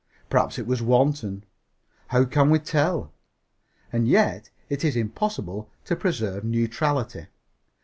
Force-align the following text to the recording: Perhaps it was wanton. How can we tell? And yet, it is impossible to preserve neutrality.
Perhaps 0.31 0.57
it 0.57 0.65
was 0.65 0.81
wanton. 0.81 1.43
How 2.07 2.25
can 2.25 2.49
we 2.49 2.57
tell? 2.57 3.13
And 3.93 4.07
yet, 4.07 4.49
it 4.67 4.83
is 4.83 4.95
impossible 4.95 5.69
to 5.85 5.95
preserve 5.95 6.43
neutrality. 6.43 7.27